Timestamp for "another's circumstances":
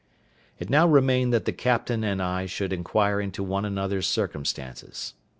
3.65-5.13